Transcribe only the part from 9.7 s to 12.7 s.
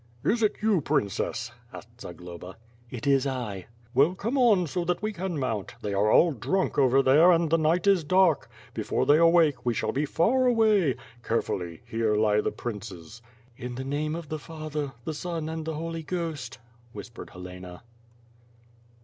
shall be far away. Carefully, here lie the